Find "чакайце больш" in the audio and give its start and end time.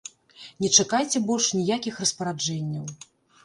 0.77-1.51